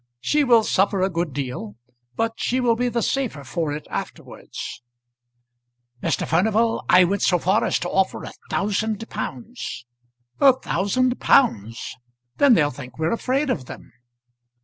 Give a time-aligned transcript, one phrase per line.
[0.19, 1.75] She will suffer a good deal,
[2.15, 4.81] but she will be the safer for it afterwards."
[6.01, 6.25] "Mr.
[6.27, 9.85] Furnival, I went so far as to offer a thousand pounds!"
[10.39, 11.97] "A thousand pounds!
[12.37, 13.93] Then they'll think we're afraid of them."